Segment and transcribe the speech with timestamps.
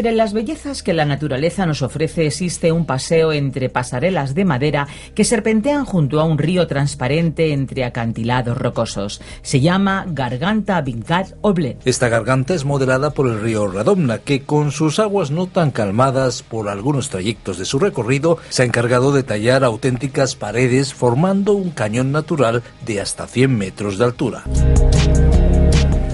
[0.00, 4.88] Entre las bellezas que la naturaleza nos ofrece existe un paseo entre pasarelas de madera
[5.14, 9.20] que serpentean junto a un río transparente entre acantilados rocosos.
[9.42, 11.76] Se llama Garganta Vincat Oble.
[11.84, 16.42] Esta garganta es modelada por el río Radomna, que con sus aguas no tan calmadas
[16.42, 21.72] por algunos trayectos de su recorrido, se ha encargado de tallar auténticas paredes formando un
[21.72, 24.44] cañón natural de hasta 100 metros de altura.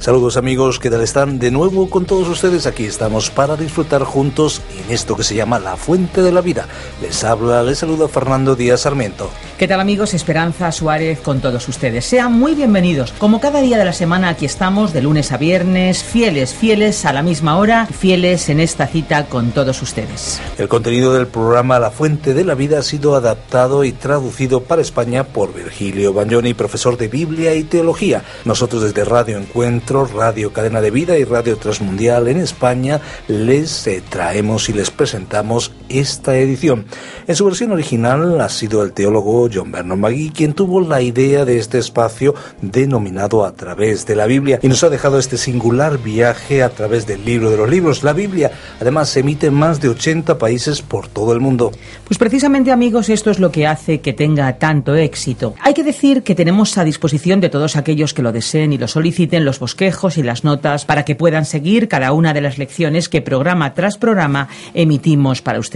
[0.06, 1.40] Saludos amigos, ¿qué tal están?
[1.40, 5.58] De nuevo con todos ustedes aquí estamos para disfrutar juntos en esto que se llama
[5.58, 6.68] La Fuente de la Vida.
[7.02, 9.28] Les habla, les saluda Fernando Díaz Sarmiento.
[9.58, 10.12] ¿Qué tal amigos?
[10.12, 12.04] Esperanza Suárez con todos ustedes.
[12.04, 13.12] Sean muy bienvenidos.
[13.12, 17.14] Como cada día de la semana aquí estamos de lunes a viernes, fieles, fieles a
[17.14, 20.42] la misma hora, fieles en esta cita con todos ustedes.
[20.58, 24.82] El contenido del programa La Fuente de la Vida ha sido adaptado y traducido para
[24.82, 28.24] España por Virgilio Bagnoni, profesor de Biblia y Teología.
[28.44, 34.02] Nosotros desde Radio Encuentro Radio Cadena de Vida y Radio Transmundial en España, les eh,
[34.06, 36.86] traemos y les presentamos esta edición.
[37.26, 41.44] En su versión original ha sido el teólogo John Vernon Magui quien tuvo la idea
[41.44, 45.98] de este espacio denominado A través de la Biblia y nos ha dejado este singular
[45.98, 48.04] viaje a través del libro de los libros.
[48.04, 51.72] La Biblia además se emite en más de 80 países por todo el mundo.
[52.06, 55.54] Pues precisamente amigos, esto es lo que hace que tenga tanto éxito.
[55.60, 58.88] Hay que decir que tenemos a disposición de todos aquellos que lo deseen y lo
[58.88, 63.08] soliciten los bosques y las notas para que puedan seguir cada una de las lecciones
[63.08, 65.75] que programa tras programa emitimos para ustedes.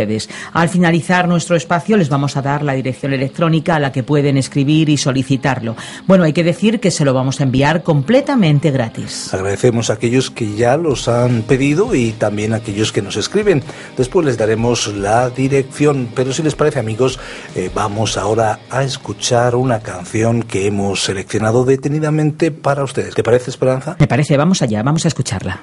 [0.52, 4.36] Al finalizar nuestro espacio les vamos a dar la dirección electrónica a la que pueden
[4.36, 5.76] escribir y solicitarlo.
[6.06, 9.32] Bueno, hay que decir que se lo vamos a enviar completamente gratis.
[9.32, 13.62] Agradecemos a aquellos que ya los han pedido y también a aquellos que nos escriben.
[13.96, 17.18] Después les daremos la dirección, pero si les parece amigos,
[17.54, 23.14] eh, vamos ahora a escuchar una canción que hemos seleccionado detenidamente para ustedes.
[23.14, 23.96] ¿Te parece, Esperanza?
[23.98, 25.62] Me parece, vamos allá, vamos a escucharla.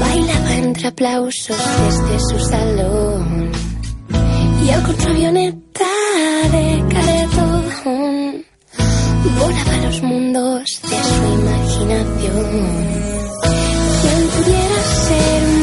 [0.00, 3.50] Bailaba entre aplausos desde su salón
[4.64, 5.84] y el contravioneta
[6.52, 8.44] de Caretón
[9.38, 12.46] volaba los mundos de su imaginación.
[14.00, 15.53] Quien pudiera ser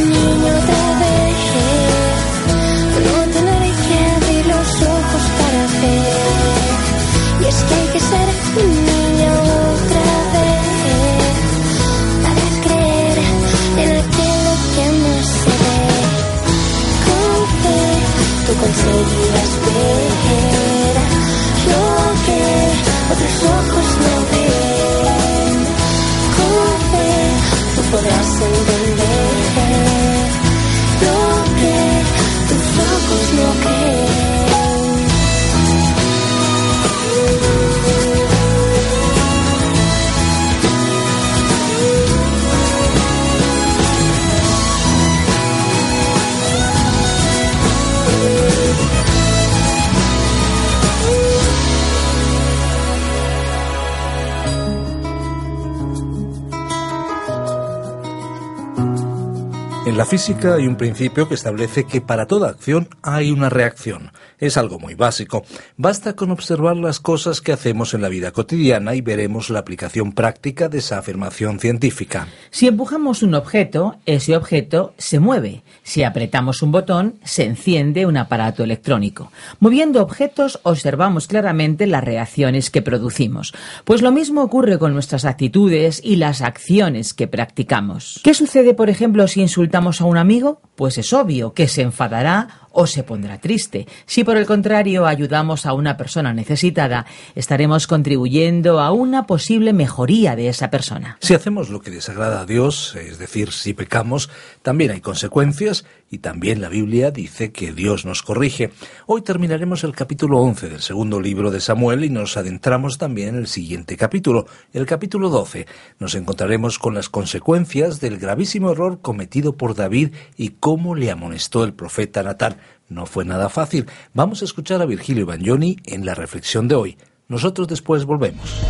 [60.12, 64.12] física hay un principio que establece que para toda acción hay una reacción.
[64.40, 65.46] Es algo muy básico.
[65.78, 70.12] Basta con observar las cosas que hacemos en la vida cotidiana y veremos la aplicación
[70.12, 72.28] práctica de esa afirmación científica.
[72.50, 75.64] Si empujamos un objeto, ese objeto se mueve.
[75.82, 79.32] Si apretamos un botón, se enciende un aparato electrónico.
[79.62, 83.54] Moviendo objetos observamos claramente las reacciones que producimos.
[83.86, 88.20] Pues lo mismo ocurre con nuestras actitudes y las acciones que practicamos.
[88.26, 92.68] ¿Qué sucede, por ejemplo, si insultamos a un amigo, pues es obvio que se enfadará
[92.72, 93.88] o se pondrá triste.
[94.06, 100.36] Si por el contrario ayudamos a una persona necesitada, estaremos contribuyendo a una posible mejoría
[100.36, 101.18] de esa persona.
[101.22, 104.30] Si hacemos lo que desagrada a Dios, es decir, si pecamos,
[104.62, 108.72] también hay consecuencias y también la Biblia dice que Dios nos corrige.
[109.06, 113.36] Hoy terminaremos el capítulo 11 del segundo libro de Samuel y nos adentramos también en
[113.36, 115.68] el siguiente capítulo, el capítulo 12.
[116.00, 121.64] Nos encontraremos con las consecuencias del gravísimo error cometido por David y cómo le amonestó
[121.64, 122.58] el profeta Natán.
[122.90, 123.86] No fue nada fácil.
[124.14, 126.98] Vamos a escuchar a Virgilio Bagnoni en la reflexión de hoy.
[127.28, 128.62] Nosotros después volvemos.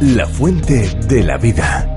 [0.00, 1.94] La fuente de la vida.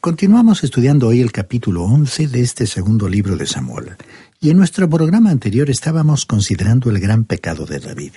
[0.00, 3.96] Continuamos estudiando hoy el capítulo 11 de este segundo libro de Samuel.
[4.40, 8.14] Y en nuestro programa anterior estábamos considerando el gran pecado de David.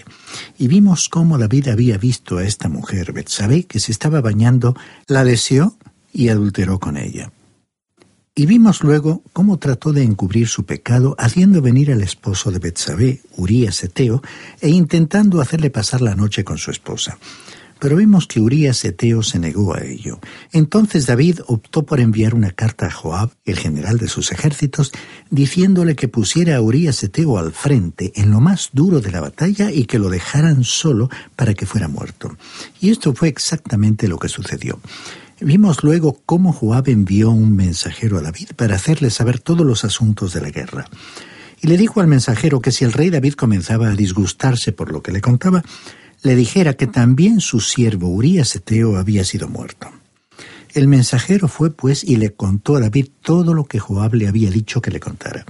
[0.58, 4.76] Y vimos cómo David había visto a esta mujer, Betsabé, que se estaba bañando,
[5.06, 5.78] la deseó
[6.12, 7.32] y adulteró con ella.
[8.38, 13.22] Y vimos luego cómo trató de encubrir su pecado haciendo venir al esposo de Betsabé,
[13.38, 14.22] Urías Eteo,
[14.60, 17.18] e intentando hacerle pasar la noche con su esposa.
[17.80, 20.20] Pero vimos que Urías Eteo se negó a ello.
[20.52, 24.92] Entonces David optó por enviar una carta a Joab, el general de sus ejércitos,
[25.30, 29.72] diciéndole que pusiera a Urías Eteo al frente en lo más duro de la batalla
[29.72, 32.36] y que lo dejaran solo para que fuera muerto.
[32.82, 34.78] Y esto fue exactamente lo que sucedió.
[35.42, 40.34] Vimos luego cómo Joab envió un mensajero a David para hacerle saber todos los asuntos
[40.34, 40.86] de la guerra.
[41.62, 45.02] Y le dijo al mensajero que si el rey David comenzaba a disgustarse por lo
[45.04, 45.64] que le contaba,
[46.24, 49.90] le dijera que también su siervo Urías Eteo había sido muerto.
[50.74, 54.50] El mensajero fue pues y le contó a David todo lo que Joab le había
[54.50, 55.46] dicho que le contara.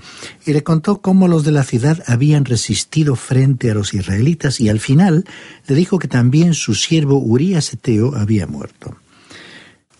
[0.45, 4.69] Y le contó cómo los de la ciudad habían resistido frente a los israelitas y
[4.69, 5.25] al final
[5.67, 8.97] le dijo que también su siervo Urías Eteo había muerto.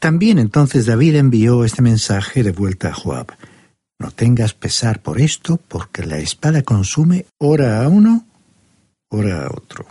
[0.06, 3.32] También entonces David envió este mensaje de vuelta a Joab.
[3.98, 8.24] No tengas pesar por esto, porque la espada consume ora a uno,
[9.10, 9.88] ora a otro.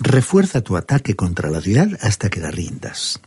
[0.00, 3.20] Refuerza tu ataque contra la ciudad hasta que la rindas.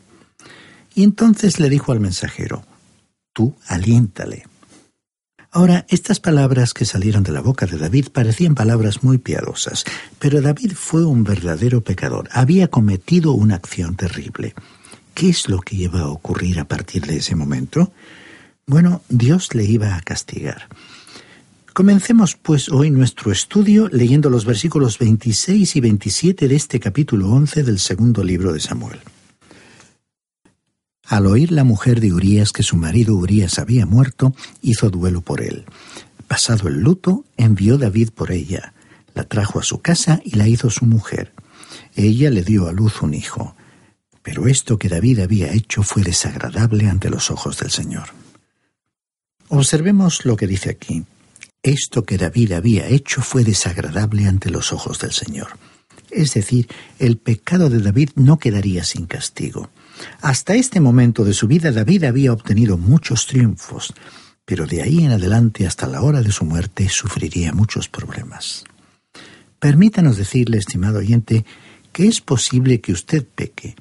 [0.94, 2.66] Y entonces le dijo al mensajero,
[3.31, 4.44] tú aliéntale.
[5.51, 9.86] Ahora, estas palabras que salieron de la boca de David parecían palabras muy piadosas,
[10.19, 14.54] pero David fue un verdadero pecador, había cometido una acción terrible.
[15.17, 17.91] ¿Qué es lo que iba a ocurrir a partir de ese momento?
[18.67, 20.67] Bueno, Dios le iba a castigar.
[21.74, 27.63] Comencemos pues hoy nuestro estudio leyendo los versículos 26 y 27 de este capítulo 11
[27.63, 29.00] del segundo libro de Samuel.
[31.07, 35.41] Al oír la mujer de Urías que su marido Urías había muerto, hizo duelo por
[35.41, 35.65] él.
[36.27, 38.75] Pasado el luto, envió David por ella,
[39.15, 41.33] la trajo a su casa y la hizo su mujer.
[41.95, 43.55] Ella le dio a luz un hijo.
[44.27, 48.10] Pero esto que David había hecho fue desagradable ante los ojos del Señor.
[49.48, 51.05] Observemos lo que dice aquí.
[51.63, 55.48] Esto que David había hecho fue desagradable ante los ojos del Señor.
[56.12, 56.67] Es decir,
[57.00, 59.69] el pecado de David no quedaría sin castigo.
[60.19, 63.93] Hasta este momento de su vida David había obtenido muchos triunfos,
[64.43, 68.65] pero de ahí en adelante hasta la hora de su muerte sufriría muchos problemas.
[69.60, 71.46] Permítanos decirle, estimado oyente,
[71.93, 73.77] que es posible que usted peque,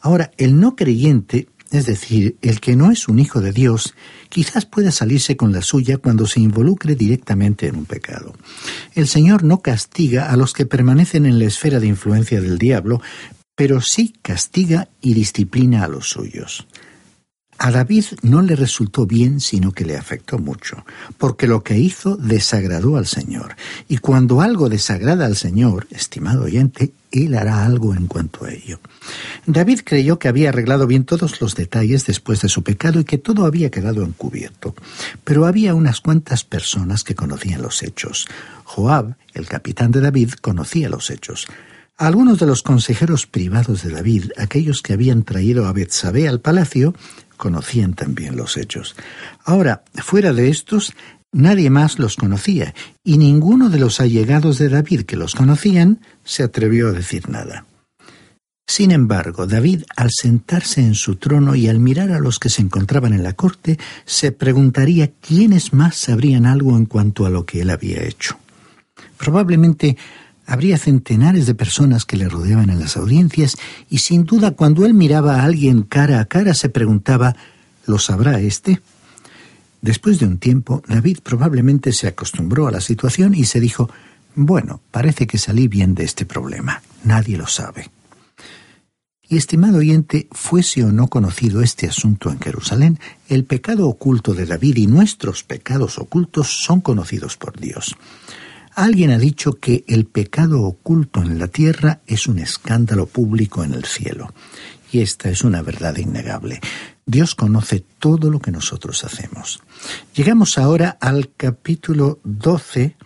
[0.00, 3.94] Ahora, el no creyente, es decir, el que no es un hijo de Dios,
[4.28, 8.34] quizás pueda salirse con la suya cuando se involucre directamente en un pecado.
[8.94, 13.02] El Señor no castiga a los que permanecen en la esfera de influencia del diablo,
[13.54, 16.66] pero sí castiga y disciplina a los suyos.
[17.60, 20.86] A David no le resultó bien, sino que le afectó mucho,
[21.18, 23.56] porque lo que hizo desagradó al Señor.
[23.88, 28.80] Y cuando algo desagrada al Señor, estimado oyente, Él hará algo en cuanto a ello.
[29.46, 33.18] David creyó que había arreglado bien todos los detalles después de su pecado y que
[33.18, 34.74] todo había quedado encubierto.
[35.24, 38.26] Pero había unas cuantas personas que conocían los hechos.
[38.64, 41.46] Joab, el capitán de David, conocía los hechos.
[41.96, 46.94] Algunos de los consejeros privados de David, aquellos que habían traído a Betsabé al palacio,
[47.36, 48.94] conocían también los hechos.
[49.44, 50.92] Ahora, fuera de estos,
[51.32, 56.42] nadie más los conocía, y ninguno de los allegados de David que los conocían se
[56.42, 57.64] atrevió a decir nada.
[58.70, 62.60] Sin embargo, David, al sentarse en su trono y al mirar a los que se
[62.60, 67.62] encontraban en la corte, se preguntaría quiénes más sabrían algo en cuanto a lo que
[67.62, 68.38] él había hecho.
[69.16, 69.96] Probablemente
[70.46, 73.56] habría centenares de personas que le rodeaban en las audiencias
[73.88, 77.36] y sin duda cuando él miraba a alguien cara a cara se preguntaba
[77.86, 78.80] ¿lo sabrá éste?
[79.80, 83.88] Después de un tiempo, David probablemente se acostumbró a la situación y se dijo
[84.40, 86.80] bueno, parece que salí bien de este problema.
[87.02, 87.90] Nadie lo sabe.
[89.28, 94.46] Y estimado oyente, fuese o no conocido este asunto en Jerusalén, el pecado oculto de
[94.46, 97.96] David y nuestros pecados ocultos son conocidos por Dios.
[98.76, 103.74] Alguien ha dicho que el pecado oculto en la tierra es un escándalo público en
[103.74, 104.32] el cielo.
[104.92, 106.60] Y esta es una verdad innegable.
[107.08, 109.62] Dios conoce todo lo que nosotros hacemos.
[110.14, 112.96] Llegamos ahora al capítulo 12,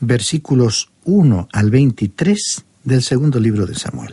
[0.00, 4.12] versículos 1 al 23 del segundo libro de Samuel.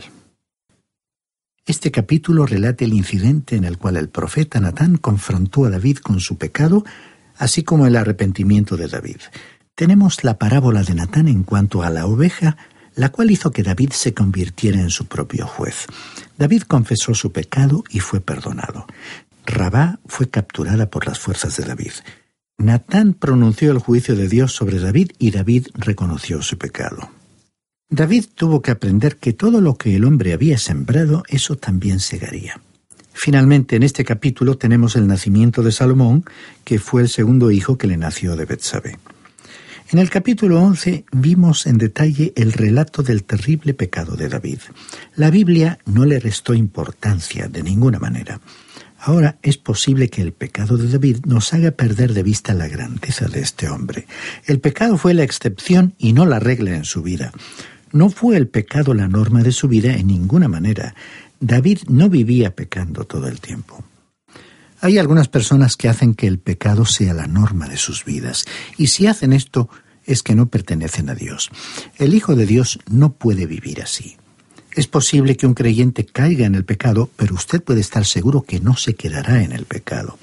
[1.66, 6.20] Este capítulo relata el incidente en el cual el profeta Natán confrontó a David con
[6.20, 6.84] su pecado,
[7.36, 9.22] así como el arrepentimiento de David.
[9.74, 12.56] Tenemos la parábola de Natán en cuanto a la oveja,
[12.94, 15.86] la cual hizo que David se convirtiera en su propio juez.
[16.38, 18.86] David confesó su pecado y fue perdonado.
[19.46, 21.92] Rabá fue capturada por las fuerzas de David.
[22.58, 27.10] Natán pronunció el juicio de Dios sobre David y David reconoció su pecado.
[27.88, 32.60] David tuvo que aprender que todo lo que el hombre había sembrado, eso también segaría.
[33.12, 36.24] Finalmente, en este capítulo tenemos el nacimiento de Salomón,
[36.64, 38.98] que fue el segundo hijo que le nació de Betsabé.
[39.90, 44.60] En el capítulo 11 vimos en detalle el relato del terrible pecado de David.
[45.16, 48.40] La Biblia no le restó importancia de ninguna manera.
[49.04, 53.26] Ahora es posible que el pecado de David nos haga perder de vista la grandeza
[53.26, 54.06] de este hombre.
[54.46, 57.32] El pecado fue la excepción y no la regla en su vida.
[57.90, 60.94] No fue el pecado la norma de su vida en ninguna manera.
[61.40, 63.84] David no vivía pecando todo el tiempo.
[64.80, 68.44] Hay algunas personas que hacen que el pecado sea la norma de sus vidas,
[68.78, 69.68] y si hacen esto
[70.04, 71.50] es que no pertenecen a Dios.
[71.98, 74.16] El Hijo de Dios no puede vivir así.
[74.74, 78.60] Es posible que un creyente caiga en el pecado, pero usted puede estar seguro que
[78.60, 80.18] no se quedará en el pecado.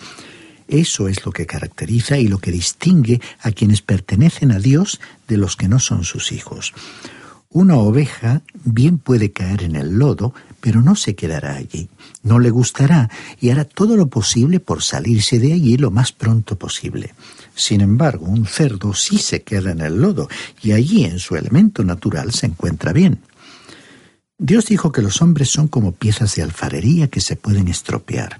[0.68, 5.38] Eso es lo que caracteriza y lo que distingue a quienes pertenecen a Dios de
[5.38, 6.74] los que no son sus hijos.
[7.52, 11.90] Una oveja bien puede caer en el lodo, pero no se quedará allí.
[12.22, 16.58] No le gustará y hará todo lo posible por salirse de allí lo más pronto
[16.58, 17.16] posible.
[17.56, 20.30] Sin embargo, un cerdo sí se queda en el lodo
[20.62, 23.20] y allí en su elemento natural se encuentra bien.
[24.42, 28.38] Dios dijo que los hombres son como piezas de alfarería que se pueden estropear.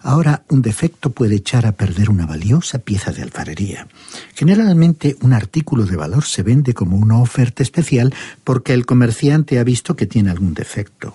[0.00, 3.86] Ahora, un defecto puede echar a perder una valiosa pieza de alfarería.
[4.34, 9.64] Generalmente, un artículo de valor se vende como una oferta especial porque el comerciante ha
[9.64, 11.14] visto que tiene algún defecto.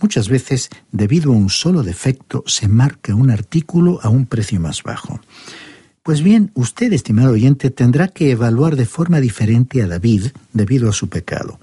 [0.00, 4.84] Muchas veces, debido a un solo defecto, se marca un artículo a un precio más
[4.84, 5.20] bajo.
[6.04, 10.92] Pues bien, usted, estimado oyente, tendrá que evaluar de forma diferente a David debido a
[10.92, 11.58] su pecado.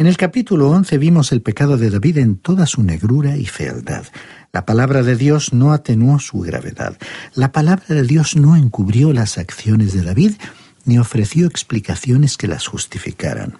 [0.00, 4.06] En el capítulo 11 vimos el pecado de David en toda su negrura y fealdad.
[4.50, 6.96] La palabra de Dios no atenuó su gravedad.
[7.34, 10.36] La palabra de Dios no encubrió las acciones de David
[10.86, 13.58] ni ofreció explicaciones que las justificaran.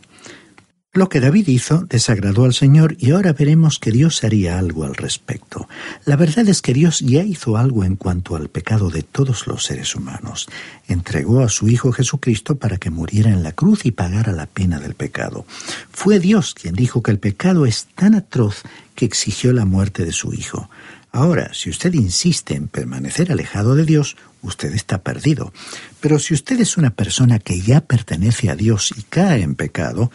[0.92, 4.96] Lo que David hizo desagradó al Señor y ahora veremos que Dios haría algo al
[4.96, 5.68] respecto.
[6.04, 9.62] La verdad es que Dios ya hizo algo en cuanto al pecado de todos los
[9.62, 10.48] seres humanos.
[10.88, 14.80] Entregó a su Hijo Jesucristo para que muriera en la cruz y pagara la pena
[14.80, 15.46] del pecado.
[15.92, 18.62] Fue Dios quien dijo que el pecado es tan atroz
[18.96, 20.70] que exigió la muerte de su Hijo.
[21.12, 25.52] Ahora, si usted insiste en permanecer alejado de Dios, usted está perdido.
[26.00, 30.10] Pero si usted es una persona que ya pertenece a Dios y cae en pecado,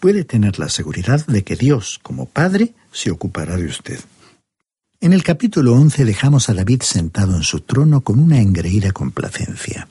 [0.00, 4.00] puede tener la seguridad de que Dios, como Padre, se ocupará de usted.
[5.02, 9.88] En el capítulo 11 dejamos a David sentado en su trono con una engreída complacencia.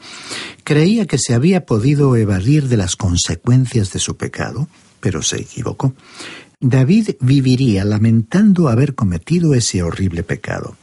[0.63, 4.67] Creía que se había podido evadir de las consecuencias de su pecado,
[4.99, 5.95] pero se equivocó.
[6.59, 10.75] David viviría lamentando haber cometido ese horrible pecado.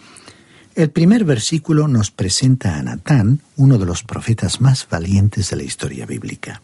[0.74, 5.62] El primer versículo nos presenta a Natán, uno de los profetas más valientes de la
[5.62, 6.62] historia bíblica.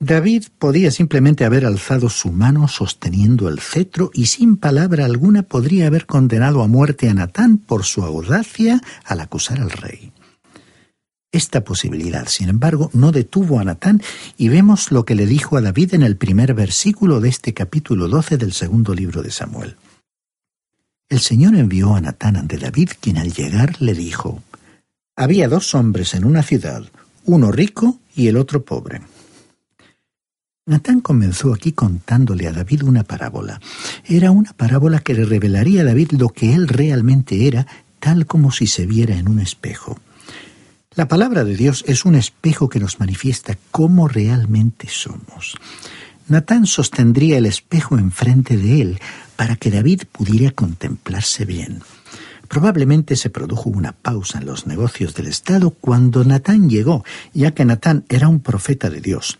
[0.00, 5.88] David podía simplemente haber alzado su mano sosteniendo el cetro y sin palabra alguna podría
[5.88, 10.12] haber condenado a muerte a Natán por su audacia al acusar al rey.
[11.32, 14.00] Esta posibilidad, sin embargo, no detuvo a Natán
[14.38, 18.08] y vemos lo que le dijo a David en el primer versículo de este capítulo
[18.08, 19.76] 12 del segundo libro de Samuel.
[21.08, 24.42] El Señor envió a Natán ante David, quien al llegar le dijo,
[25.16, 26.84] Había dos hombres en una ciudad,
[27.24, 29.00] uno rico y el otro pobre.
[30.68, 33.58] Natán comenzó aquí contándole a David una parábola.
[34.04, 37.66] Era una parábola que le revelaría a David lo que él realmente era,
[38.00, 39.98] tal como si se viera en un espejo.
[40.94, 45.56] La palabra de Dios es un espejo que nos manifiesta cómo realmente somos.
[46.28, 49.00] Natán sostendría el espejo enfrente de él
[49.36, 51.80] para que David pudiera contemplarse bien.
[52.46, 57.64] Probablemente se produjo una pausa en los negocios del Estado cuando Natán llegó, ya que
[57.64, 59.38] Natán era un profeta de Dios.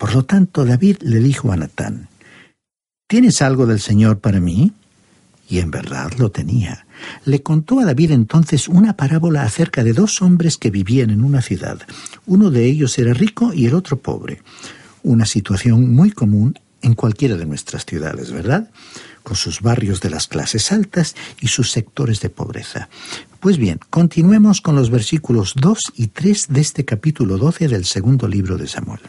[0.00, 2.08] Por lo tanto, David le dijo a Natán,
[3.06, 4.72] ¿Tienes algo del Señor para mí?
[5.46, 6.86] Y en verdad lo tenía.
[7.26, 11.42] Le contó a David entonces una parábola acerca de dos hombres que vivían en una
[11.42, 11.82] ciudad.
[12.24, 14.40] Uno de ellos era rico y el otro pobre.
[15.02, 18.70] Una situación muy común en cualquiera de nuestras ciudades, ¿verdad?
[19.22, 22.88] Con sus barrios de las clases altas y sus sectores de pobreza.
[23.38, 28.26] Pues bien, continuemos con los versículos 2 y 3 de este capítulo 12 del segundo
[28.28, 29.00] libro de Samuel.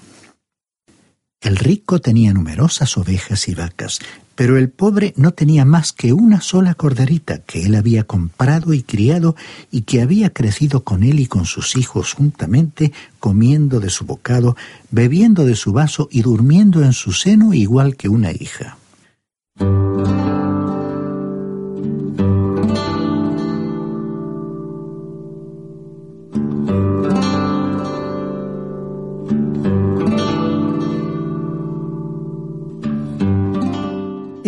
[1.41, 3.98] El rico tenía numerosas ovejas y vacas,
[4.36, 8.83] pero el pobre no tenía más que una sola corderita que él había comprado y
[8.83, 9.36] criado
[9.71, 14.55] y que había crecido con él y con sus hijos juntamente, comiendo de su bocado,
[14.91, 18.77] bebiendo de su vaso y durmiendo en su seno igual que una hija.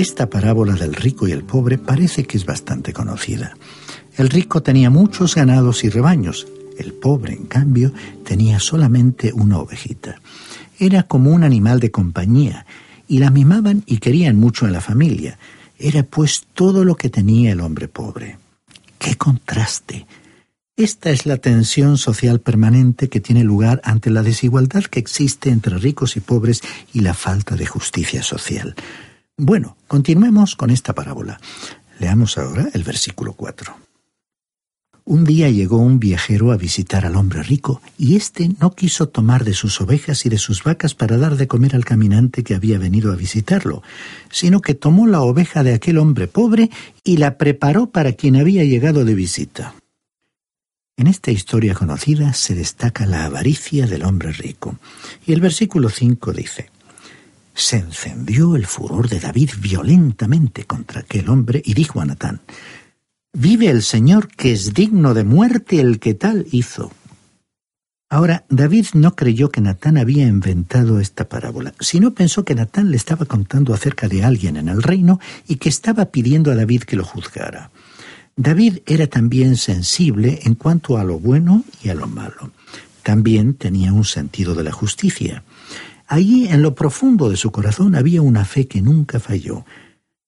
[0.03, 3.55] Esta parábola del rico y el pobre parece que es bastante conocida.
[4.17, 6.45] El rico tenía muchos ganados y rebaños,
[6.77, 7.93] el pobre, en cambio,
[8.25, 10.19] tenía solamente una ovejita.
[10.77, 12.65] Era como un animal de compañía,
[13.07, 15.39] y la mimaban y querían mucho en la familia.
[15.79, 18.37] Era pues todo lo que tenía el hombre pobre.
[18.99, 20.05] ¡Qué contraste!
[20.75, 25.77] Esta es la tensión social permanente que tiene lugar ante la desigualdad que existe entre
[25.77, 26.61] ricos y pobres
[26.91, 28.75] y la falta de justicia social.
[29.37, 31.39] Bueno, continuemos con esta parábola.
[31.99, 33.75] Leamos ahora el versículo 4.
[35.05, 39.43] Un día llegó un viajero a visitar al hombre rico, y éste no quiso tomar
[39.43, 42.77] de sus ovejas y de sus vacas para dar de comer al caminante que había
[42.77, 43.81] venido a visitarlo,
[44.29, 46.69] sino que tomó la oveja de aquel hombre pobre
[47.03, 49.73] y la preparó para quien había llegado de visita.
[50.95, 54.77] En esta historia conocida se destaca la avaricia del hombre rico,
[55.25, 56.69] y el versículo 5 dice,
[57.53, 62.41] se encendió el furor de David violentamente contra aquel hombre y dijo a Natán,
[63.35, 66.91] Vive el Señor que es digno de muerte el que tal hizo.
[68.09, 72.97] Ahora, David no creyó que Natán había inventado esta parábola, sino pensó que Natán le
[72.97, 76.95] estaba contando acerca de alguien en el reino y que estaba pidiendo a David que
[76.95, 77.71] lo juzgara.
[78.35, 82.51] David era también sensible en cuanto a lo bueno y a lo malo.
[83.01, 85.43] También tenía un sentido de la justicia.
[86.07, 89.65] Allí, en lo profundo de su corazón, había una fe que nunca falló.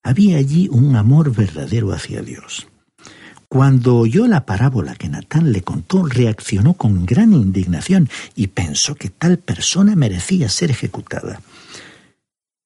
[0.04, 2.68] Había allí un amor verdadero hacia Dios.
[3.48, 9.10] Cuando oyó la parábola que Natán le contó, reaccionó con gran indignación y pensó que
[9.10, 11.42] tal persona merecía ser ejecutada.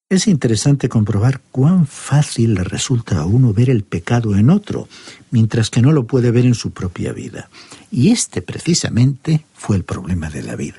[0.10, 4.88] Es interesante comprobar cuán fácil le resulta a uno ver el pecado en otro,
[5.30, 7.50] mientras que no lo puede ver en su propia vida.
[7.92, 10.74] Y este precisamente fue el problema de David.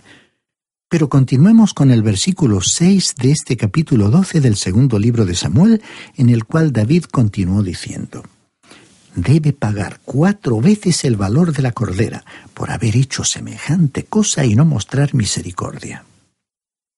[0.91, 5.81] Pero continuemos con el versículo 6 de este capítulo 12 del segundo libro de Samuel,
[6.17, 8.25] en el cual David continuó diciendo,
[9.15, 12.25] Debe pagar cuatro veces el valor de la cordera
[12.55, 16.05] por haber hecho semejante cosa y no mostrar misericordia.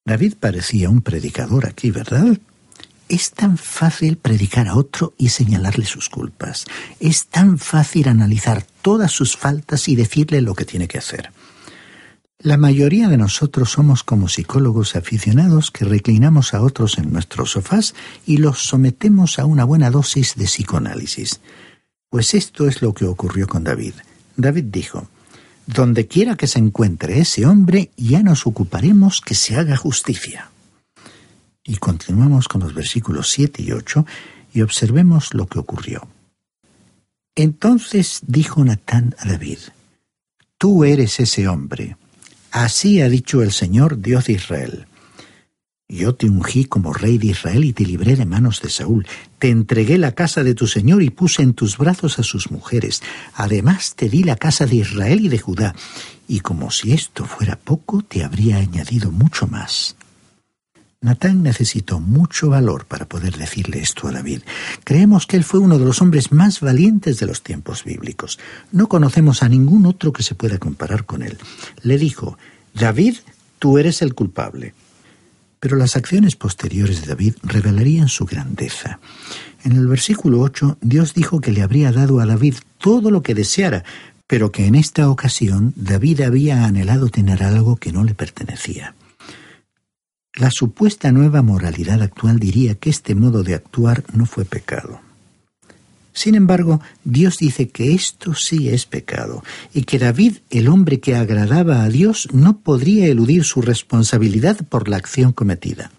[0.07, 2.38] David parecía un predicador aquí, ¿verdad?
[3.11, 6.64] Es tan fácil predicar a otro y señalarle sus culpas.
[6.98, 11.31] Es tan fácil analizar todas sus faltas y decirle lo que tiene que hacer.
[12.42, 17.94] La mayoría de nosotros somos como psicólogos aficionados que reclinamos a otros en nuestros sofás
[18.26, 21.40] y los sometemos a una buena dosis de psicoanálisis.
[22.11, 23.94] Pues esto es lo que ocurrió con David.
[24.37, 25.07] David dijo,
[25.68, 30.50] Donde quiera que se encuentre ese hombre, ya nos ocuparemos que se haga justicia.
[31.62, 34.05] Y continuamos con los versículos 7 y 8
[34.52, 36.09] y observemos lo que ocurrió.
[37.37, 39.59] Entonces dijo Natán a David,
[40.59, 41.96] Tú eres ese hombre
[42.53, 44.87] Así ha dicho el Señor, Dios de Israel.
[45.88, 49.07] Yo te ungí como rey de Israel y te libré de manos de Saúl.
[49.38, 53.03] Te entregué la casa de tu Señor y puse en tus brazos a sus mujeres.
[53.35, 55.75] Además te di la casa de Israel y de Judá.
[56.29, 59.97] Y como si esto fuera poco, te habría añadido mucho más.
[61.03, 64.43] Natán necesitó mucho valor para poder decirle esto a David.
[64.85, 68.38] Creemos que él fue uno de los hombres más valientes de los tiempos bíblicos.
[68.71, 71.38] No conocemos a ningún otro que se pueda comparar con él.
[71.83, 72.38] Le dijo,
[72.73, 73.17] David,
[73.59, 74.75] tú eres el culpable.
[75.59, 79.01] Pero las acciones posteriores de David revelarían su grandeza.
[79.65, 83.35] En el versículo 8, Dios dijo que le habría dado a David todo lo que
[83.35, 83.85] deseara,
[84.29, 88.95] pero que en esta ocasión David había anhelado tener algo que no le pertenecía.
[90.35, 95.01] La supuesta nueva moralidad actual diría que este modo de actuar no fue pecado.
[96.14, 99.42] Sin embargo, Dios dice que esto sí es pecado,
[99.75, 104.88] y que David, el hombre que agradaba a Dios, no podría eludir su responsabilidad por
[104.88, 105.90] la acción cometida.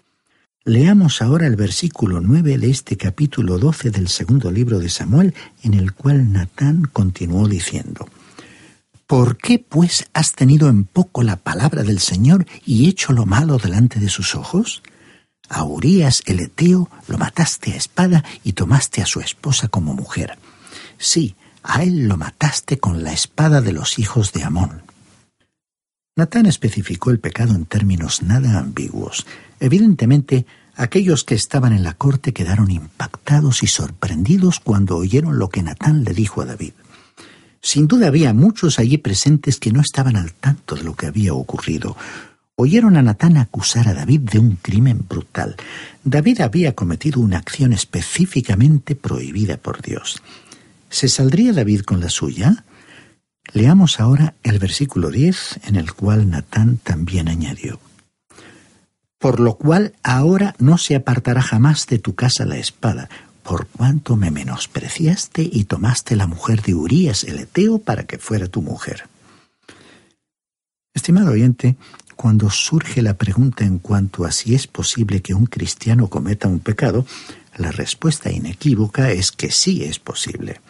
[0.64, 5.74] Leamos ahora el versículo 9 de este capítulo 12 del segundo libro de Samuel, en
[5.74, 8.08] el cual Natán continuó diciendo,
[9.06, 13.58] ¿Por qué, pues, has tenido en poco la palabra del Señor y hecho lo malo
[13.58, 14.82] delante de sus ojos?
[15.50, 20.38] A Urías el Eteo lo mataste a espada y tomaste a su esposa como mujer.
[20.96, 24.82] Sí, a él lo mataste con la espada de los hijos de Amón.
[26.16, 29.26] Natán especificó el pecado en términos nada ambiguos.
[29.60, 35.62] Evidentemente, aquellos que estaban en la corte quedaron impactados y sorprendidos cuando oyeron lo que
[35.62, 36.72] Natán le dijo a David.
[37.64, 41.34] Sin duda había muchos allí presentes que no estaban al tanto de lo que había
[41.34, 41.96] ocurrido
[42.56, 45.56] oyeron a Natán acusar a David de un crimen brutal.
[46.04, 50.22] David había cometido una acción específicamente prohibida por Dios.
[50.88, 52.64] ¿Se saldría David con la suya?
[53.52, 57.80] Leamos ahora el versículo 10 en el cual Natán también añadió.
[59.18, 63.08] Por lo cual ahora no se apartará jamás de tu casa la espada,
[63.44, 68.48] por cuanto me menospreciaste y tomaste la mujer de Urías el Eteo para que fuera
[68.48, 69.04] tu mujer.
[70.94, 71.76] Estimado oyente,
[72.16, 76.60] cuando surge la pregunta en cuanto a si es posible que un cristiano cometa un
[76.60, 77.04] pecado,
[77.56, 80.60] la respuesta inequívoca es que sí es posible.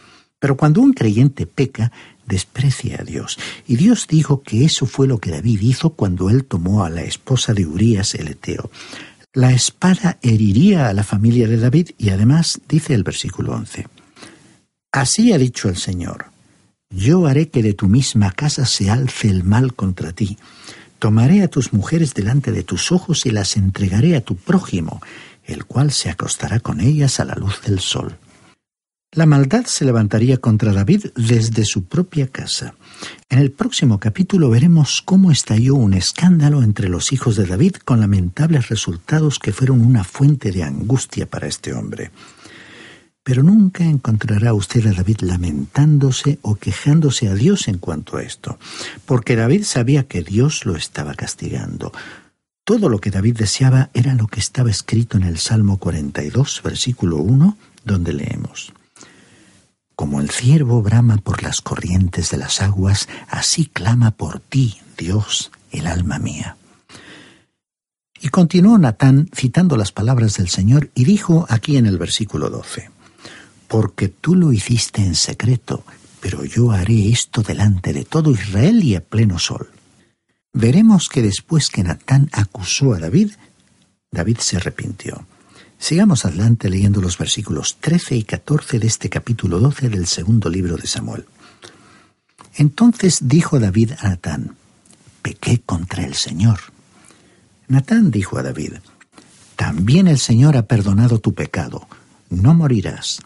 [0.40, 1.92] Pero cuando un creyente peca,
[2.26, 3.38] desprecia a Dios.
[3.66, 7.02] Y Dios dijo que eso fue lo que David hizo cuando él tomó a la
[7.02, 8.70] esposa de Urías el Eteo.
[9.34, 13.86] La espada heriría a la familia de David y además dice el versículo 11.
[14.92, 16.26] Así ha dicho el Señor,
[16.88, 20.38] yo haré que de tu misma casa se alce el mal contra ti
[21.04, 25.02] Tomaré a tus mujeres delante de tus ojos y las entregaré a tu prójimo,
[25.44, 28.16] el cual se acostará con ellas a la luz del sol.
[29.14, 32.74] La maldad se levantaría contra David desde su propia casa.
[33.28, 38.00] En el próximo capítulo veremos cómo estalló un escándalo entre los hijos de David con
[38.00, 42.10] lamentables resultados que fueron una fuente de angustia para este hombre.
[43.22, 48.58] Pero nunca encontrará usted a David lamentándose o quejándose a Dios en cuanto a esto,
[49.06, 51.92] porque David sabía que Dios lo estaba castigando.
[52.64, 57.18] Todo lo que David deseaba era lo que estaba escrito en el Salmo 42, versículo
[57.18, 58.72] 1, donde leemos.
[59.96, 65.52] Como el ciervo brama por las corrientes de las aguas, así clama por ti, Dios,
[65.70, 66.56] el alma mía.
[68.20, 72.90] Y continuó Natán citando las palabras del Señor y dijo aquí en el versículo 12,
[73.68, 75.84] porque tú lo hiciste en secreto,
[76.20, 79.68] pero yo haré esto delante de todo Israel y a pleno sol.
[80.54, 83.32] Veremos que después que Natán acusó a David,
[84.10, 85.26] David se arrepintió.
[85.84, 90.78] Sigamos adelante leyendo los versículos 13 y 14 de este capítulo 12 del segundo libro
[90.78, 91.26] de Samuel.
[92.54, 94.56] Entonces dijo David a Natán,
[95.20, 96.58] pequé contra el Señor.
[97.68, 98.76] Natán dijo a David,
[99.56, 101.86] también el Señor ha perdonado tu pecado,
[102.30, 103.20] no morirás.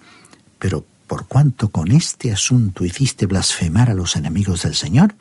[0.59, 5.15] Pero por cuanto con este asunto hiciste blasfemar a los enemigos del Señor,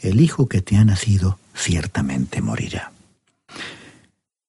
[0.00, 2.91] el hijo que te ha nacido ciertamente morirá.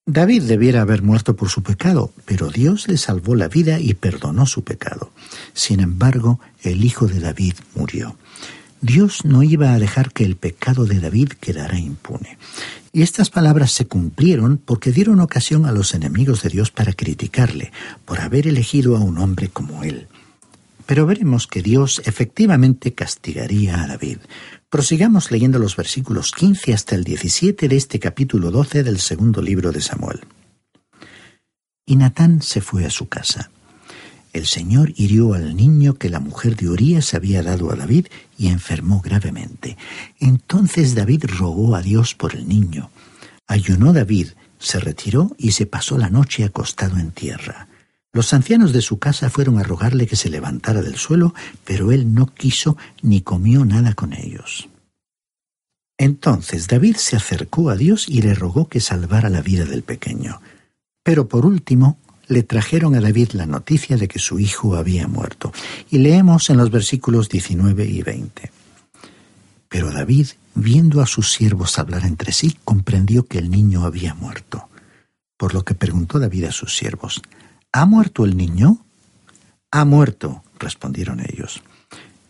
[0.05, 4.45] David debiera haber muerto por su pecado, pero Dios le salvó la vida y perdonó
[4.45, 5.13] su pecado.
[5.53, 8.17] Sin embargo, el hijo de David murió.
[8.81, 12.37] Dios no iba a dejar que el pecado de David quedara impune.
[12.91, 17.71] Y estas palabras se cumplieron porque dieron ocasión a los enemigos de Dios para criticarle
[18.03, 20.07] por haber elegido a un hombre como él.
[20.85, 24.17] Pero veremos que Dios efectivamente castigaría a David.
[24.73, 29.71] Prosigamos leyendo los versículos 15 hasta el 17 de este capítulo 12 del segundo libro
[29.71, 30.21] de Samuel.
[31.86, 33.51] Y Natán se fue a su casa.
[34.33, 38.47] El Señor hirió al niño que la mujer de Urías había dado a David y
[38.47, 39.77] enfermó gravemente.
[40.19, 42.89] Entonces David rogó a Dios por el niño.
[43.45, 47.67] Ayunó David, se retiró y se pasó la noche acostado en tierra.
[48.13, 51.34] Los ancianos de su casa fueron a rogarle que se levantara del suelo,
[51.65, 54.69] pero él no quiso ni comió nada con ellos.
[55.97, 60.41] Entonces David se acercó a Dios y le rogó que salvara la vida del pequeño.
[61.02, 61.97] Pero por último
[62.28, 65.52] le trajeron a David la noticia de que su hijo había muerto.
[65.89, 68.52] Y leemos en los versículos 19 y 20.
[69.69, 74.69] Pero David, viendo a sus siervos hablar entre sí, comprendió que el niño había muerto.
[75.36, 77.21] por lo que preguntó David a sus siervos,
[77.75, 78.86] ¿Ha muerto el niño?
[79.71, 81.63] Ha muerto, respondieron ellos.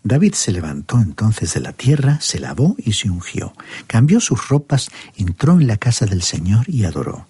[0.02, 3.54] David se levantó entonces de la tierra, se lavó y se ungió,
[3.86, 7.28] cambió sus ropas, entró en la casa del Señor y adoró.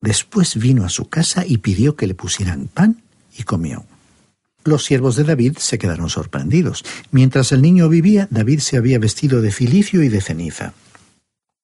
[0.00, 3.02] Después vino a su casa y pidió que le pusieran pan
[3.36, 3.84] y comió.
[4.64, 6.82] Los siervos de David se quedaron sorprendidos.
[7.10, 10.72] Mientras el niño vivía, David se había vestido de cilicio y de ceniza.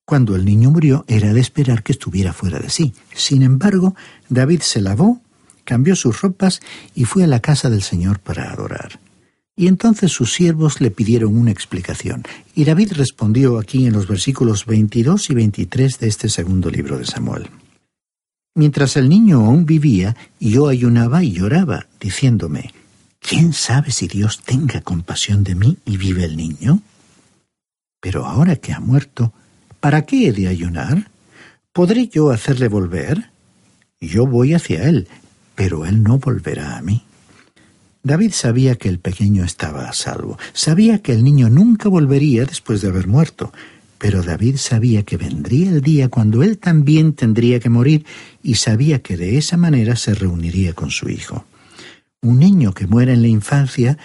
[0.04, 2.92] Cuando el niño murió, era de esperar que estuviera fuera de sí.
[3.14, 3.96] Sin embargo,
[4.28, 5.22] David se lavó,
[5.66, 6.62] cambió sus ropas
[6.94, 8.98] y fue a la casa del Señor para adorar.
[9.54, 12.22] Y entonces sus siervos le pidieron una explicación,
[12.54, 17.04] y David respondió aquí en los versículos 22 y 23 de este segundo libro de
[17.04, 17.50] Samuel.
[18.54, 22.72] Mientras el niño aún vivía, yo ayunaba y lloraba, diciéndome,
[23.18, 26.80] ¿quién sabe si Dios tenga compasión de mí y vive el niño?
[28.00, 29.32] Pero ahora que ha muerto,
[29.86, 31.10] ¿Para qué he de ayunar?
[31.72, 33.30] ¿Podré yo hacerle volver?
[34.00, 35.06] Yo voy hacia él,
[35.56, 37.02] pero él no volverá a mí.
[38.04, 42.80] David sabía que el pequeño estaba a salvo, sabía que el niño nunca volvería después
[42.80, 43.52] de haber muerto,
[43.98, 48.06] pero David sabía que vendría el día cuando él también tendría que morir
[48.44, 51.46] y sabía que de esa manera se reuniría con su hijo.
[52.20, 53.98] Un niño que muere en la infancia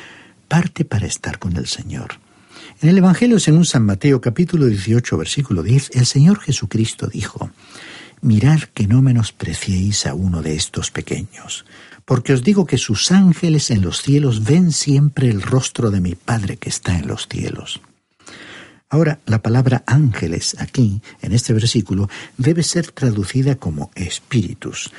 [0.48, 2.20] parte para estar con el Señor.
[2.82, 7.52] En el Evangelio según San Mateo capítulo 18 versículo 10, el Señor Jesucristo dijo,
[8.22, 11.66] Mirad que no menospreciéis a uno de estos pequeños,
[12.06, 16.16] porque os digo que sus ángeles en los cielos ven siempre el rostro de mi
[16.16, 17.82] Padre que está en los cielos.
[18.90, 24.92] Ahora, la palabra ángeles aquí, en este versículo, debe ser traducida como espíritus.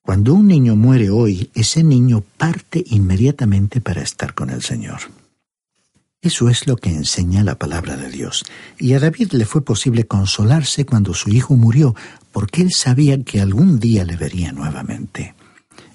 [0.00, 5.00] Cuando un niño muere hoy, ese niño parte inmediatamente para estar con el Señor.
[6.22, 8.44] Eso es lo que enseña la palabra de Dios.
[8.78, 11.94] Y a David le fue posible consolarse cuando su hijo murió,
[12.34, 15.34] porque él sabía que algún día le vería nuevamente.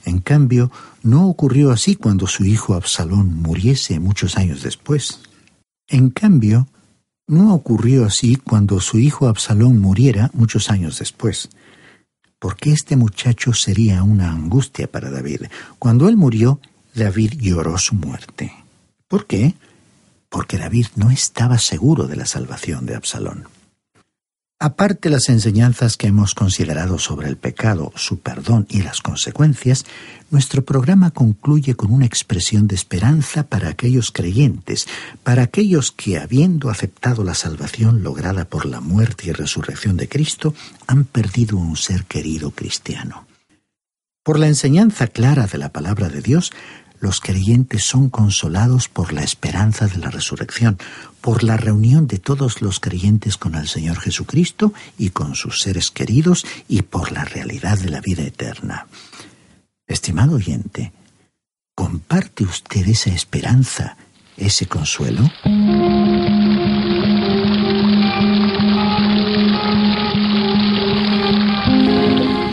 [0.05, 0.71] En cambio,
[1.03, 5.19] no ocurrió así cuando su hijo Absalón muriese muchos años después.
[5.87, 6.67] En cambio,
[7.27, 11.49] no ocurrió así cuando su hijo Absalón muriera muchos años después.
[12.39, 15.41] Porque este muchacho sería una angustia para David.
[15.77, 16.59] Cuando él murió,
[16.95, 18.51] David lloró su muerte.
[19.07, 19.53] ¿Por qué?
[20.29, 23.47] porque David no estaba seguro de la salvación de Absalón.
[24.61, 29.85] Aparte las enseñanzas que hemos considerado sobre el pecado, su perdón y las consecuencias,
[30.31, 34.85] nuestro programa concluye con una expresión de esperanza para aquellos creyentes,
[35.23, 40.53] para aquellos que, habiendo aceptado la salvación lograda por la muerte y resurrección de Cristo,
[40.87, 43.27] han perdido un ser querido cristiano.
[44.23, 46.51] Por la enseñanza clara de la palabra de Dios,
[46.99, 50.77] los creyentes son consolados por la esperanza de la resurrección,
[51.21, 55.91] por la reunión de todos los creyentes con el Señor Jesucristo y con sus seres
[55.91, 58.87] queridos y por la realidad de la vida eterna.
[59.87, 60.91] Estimado oyente,
[61.73, 63.97] ¿comparte usted esa esperanza,
[64.37, 65.29] ese consuelo?